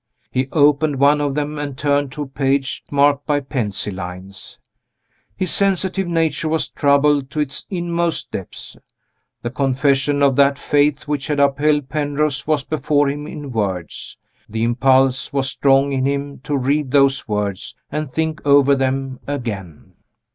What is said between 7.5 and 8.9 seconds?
inmost depths.